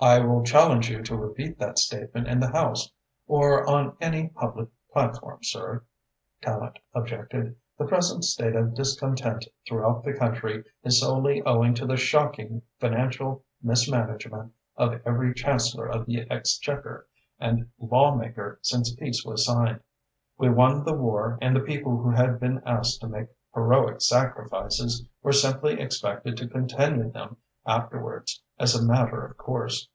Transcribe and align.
"I 0.00 0.20
will 0.20 0.44
challenge 0.44 0.88
you 0.90 1.02
to 1.02 1.16
repeat 1.16 1.58
that 1.58 1.76
statement 1.76 2.28
in 2.28 2.38
the 2.38 2.52
House 2.52 2.92
or 3.26 3.66
on 3.68 3.96
any 4.00 4.28
public 4.28 4.68
platform, 4.92 5.40
sir," 5.42 5.82
Tallente 6.40 6.78
objected. 6.94 7.56
"The 7.78 7.84
present 7.84 8.22
state 8.24 8.54
of 8.54 8.76
discontent 8.76 9.46
throughout 9.66 10.04
the 10.04 10.12
country 10.12 10.62
is 10.84 11.00
solely 11.00 11.42
owing 11.42 11.74
to 11.74 11.84
the 11.84 11.96
shocking 11.96 12.62
financial 12.78 13.42
mismanagement 13.60 14.52
of 14.76 15.00
every 15.04 15.34
Chancellor 15.34 15.88
of 15.88 16.06
the 16.06 16.20
Exchequer 16.30 17.08
and 17.40 17.68
lawmaker 17.80 18.60
since 18.62 18.94
peace 18.94 19.24
was 19.24 19.44
signed. 19.44 19.80
We 20.38 20.48
won 20.48 20.84
the 20.84 20.94
war 20.94 21.38
and 21.42 21.56
the 21.56 21.60
people 21.60 21.96
who 21.96 22.10
had 22.12 22.38
been 22.38 22.62
asked 22.64 23.00
to 23.00 23.08
make 23.08 23.30
heroic 23.52 24.00
sacrifices 24.00 25.04
were 25.24 25.32
simply 25.32 25.80
expected 25.80 26.36
to 26.36 26.46
continue 26.46 27.10
them 27.10 27.38
afterwards 27.66 28.40
as 28.58 28.74
a 28.74 28.82
matter 28.86 29.26
of 29.26 29.36
course. 29.36 29.88